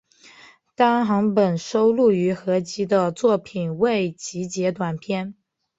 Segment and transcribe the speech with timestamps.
[0.75, 5.35] 单行本收录于合集的作品未集结短篇